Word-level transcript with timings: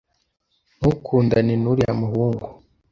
Ntukundane 0.77 1.53
nuriya 1.61 1.93
muhungu. 2.01 2.45